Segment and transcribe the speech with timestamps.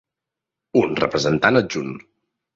[0.81, 1.95] Un representant adjunt